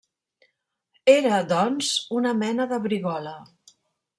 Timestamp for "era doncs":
1.15-1.91